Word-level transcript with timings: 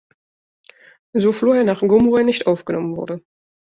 So 1.15 1.31
floh 1.31 1.53
er 1.59 1.63
nach 1.63 1.81
Ghom, 1.81 2.07
wo 2.09 2.17
er 2.17 2.23
nicht 2.23 2.47
aufgenommen 2.47 2.95
wurde. 2.97 3.21